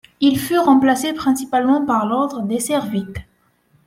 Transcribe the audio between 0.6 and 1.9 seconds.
remplacés principalement